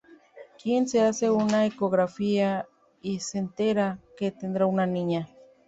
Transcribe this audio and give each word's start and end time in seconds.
Quinn 0.57 0.87
se 0.87 0.99
hace 1.03 1.29
una 1.29 1.67
ecografía 1.67 2.67
y 3.03 3.19
se 3.19 3.37
entera 3.37 3.99
que 4.17 4.31
tendrá 4.31 4.65
una 4.65 4.87
niña. 4.87 5.29